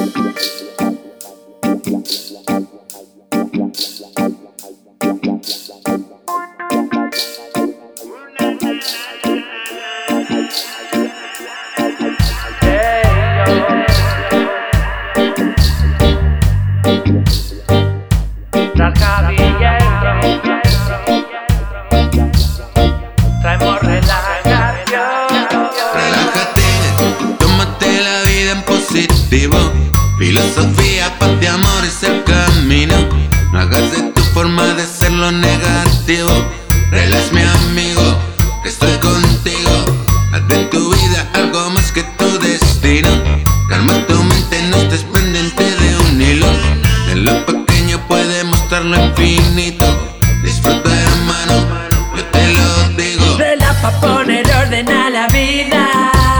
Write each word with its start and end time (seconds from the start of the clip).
Gracias. 0.00 0.40
Filosofía, 29.30 31.16
paz 31.20 31.38
de 31.38 31.46
amor 31.46 31.84
es 31.84 32.02
el 32.02 32.24
camino. 32.24 32.96
No 33.52 33.60
hagas 33.60 33.92
de 33.92 34.10
tu 34.10 34.22
forma 34.34 34.64
de 34.74 34.84
ser 34.84 35.12
lo 35.12 35.30
negativo. 35.30 36.32
Relax, 36.90 37.32
mi 37.32 37.42
amigo, 37.42 38.18
estoy 38.64 38.92
contigo. 38.98 39.84
Haz 40.32 40.48
de 40.48 40.56
tu 40.64 40.92
vida 40.92 41.30
algo 41.34 41.70
más 41.70 41.92
que 41.92 42.02
tu 42.18 42.26
destino. 42.40 43.08
Calma 43.68 44.04
tu 44.08 44.20
mente, 44.20 44.62
no 44.68 44.78
estés 44.78 45.04
pendiente 45.04 45.62
de 45.62 45.96
un 45.96 46.20
hilo. 46.20 46.48
En 47.12 47.24
lo 47.24 47.46
pequeño 47.46 48.04
puede 48.08 48.42
mostrar 48.42 48.84
lo 48.84 48.96
infinito. 48.96 49.86
Disfruta, 50.42 50.90
hermano, 50.90 51.68
yo 52.16 52.24
te 52.24 52.48
lo 52.52 52.88
digo. 52.96 53.38
Relax 53.38 53.80
pa' 53.80 54.00
poner 54.00 54.44
orden 54.56 54.88
a 54.88 55.08
la 55.08 55.28
vida. 55.28 56.39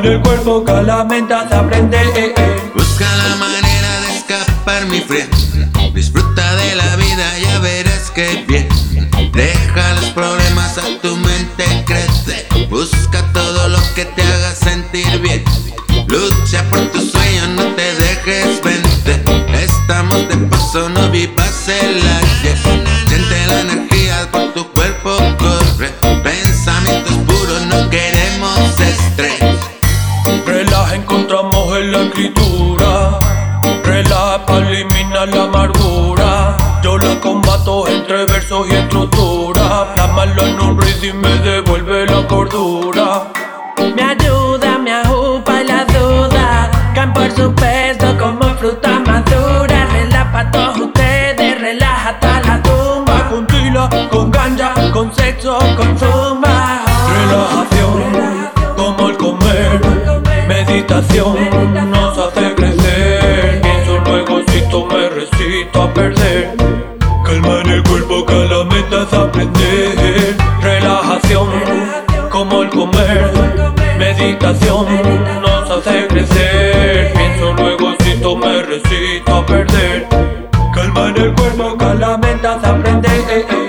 en 0.00 0.12
el 0.12 0.20
cuerpo 0.22 0.64
que 0.64 0.82
la 0.82 1.04
mente 1.04 1.34
hace 1.34 1.54
aprender. 1.54 2.06
Busca 2.74 3.06
la 3.16 3.36
manera 3.36 4.00
de 4.00 4.16
escapar, 4.16 4.86
mi 4.86 5.00
friend. 5.00 5.30
Disfruta 5.94 6.56
de 6.56 6.76
la 6.76 6.96
vida, 6.96 7.38
ya 7.38 7.58
verás 7.58 8.10
que 8.10 8.44
bien. 8.48 8.68
Deja 9.32 9.94
los 9.94 10.06
problemas 10.10 10.78
a 10.78 10.86
tu 11.02 11.16
mente 11.16 11.64
crece. 11.86 12.46
Busca 12.68 13.22
todo 13.32 13.68
lo 13.68 13.78
que 13.94 14.04
te 14.06 14.22
haga 14.22 14.54
sentir 14.54 15.20
bien. 15.20 15.44
Lucha 16.08 16.64
por 16.70 16.80
tu 16.92 17.00
sueño, 17.00 17.48
no 17.48 17.64
te 17.74 17.94
dejes 17.96 18.62
vender. 18.62 19.22
Estamos 19.54 20.28
de 20.28 20.36
paso, 20.48 20.88
no 20.88 21.10
vivas 21.10 21.68
el 21.68 21.98
ayer. 21.98 22.29
Escritura. 32.10 33.18
Relaja, 33.84 34.58
elimina 34.58 35.26
la 35.26 35.44
amargura. 35.44 36.56
Yo 36.82 36.98
la 36.98 37.20
combato 37.20 37.88
entre 37.88 38.26
versos 38.26 38.66
y 38.68 38.74
estructura. 38.74 39.94
Plasmarlo 39.94 40.42
en 40.42 40.60
un 40.60 40.80
y 41.02 41.12
me 41.12 41.34
devuelve 41.38 42.06
la 42.06 42.26
cordura. 42.26 43.24
Me 43.94 44.02
ayuda, 44.02 44.78
me 44.78 44.92
ajupa 44.92 45.62
la 45.62 45.84
duda. 45.84 46.70
Caen 46.94 47.12
por 47.12 47.30
su 47.32 47.54
peso 47.54 48.16
como 48.18 48.44
fruta 48.56 49.00
madura. 49.06 49.86
Relaja 49.92 50.32
para 50.32 50.50
todos 50.50 50.78
ustedes, 50.80 51.60
relaja 51.60 52.10
hasta 52.10 52.40
la 52.40 52.62
tumba. 52.62 53.28
Con 53.30 53.46
tila, 53.46 53.88
con 54.10 54.30
ganja, 54.30 54.74
con 54.92 55.14
sexo, 55.14 55.58
con 55.76 55.98
zumba. 55.98 56.80
Relajación, 57.14 58.50
como 58.76 59.08
el 59.08 59.16
comer. 59.16 59.80
Meditación 60.48 61.60
recito 65.80 65.82
a 65.82 65.94
perder. 65.94 66.56
Calma 67.24 67.60
en 67.60 67.70
el 67.70 67.82
cuerpo 67.82 68.26
que 68.26 68.34
la 68.34 68.64
meta 68.64 69.02
es 69.02 69.12
aprender. 69.12 70.36
Relajación, 70.62 71.48
como 72.30 72.62
el 72.62 72.70
comer. 72.70 73.30
Meditación 73.98 74.86
nos 75.40 75.70
hace 75.70 76.06
crecer. 76.08 77.12
Pienso 77.14 77.52
luego 77.54 77.94
si 78.00 78.36
me 78.36 78.62
recito 78.62 79.34
a 79.34 79.46
perder. 79.46 80.06
Calma 80.74 81.08
en 81.08 81.16
el 81.16 81.34
cuerpo 81.34 81.76
que 81.76 81.94
la 81.94 82.16
mente 82.16 82.48
es 82.48 82.64
aprender. 82.64 83.59